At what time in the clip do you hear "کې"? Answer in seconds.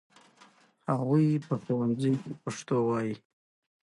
2.21-2.31